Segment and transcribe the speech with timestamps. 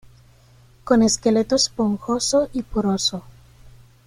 [0.83, 3.23] Con esqueleto esponjoso y poroso.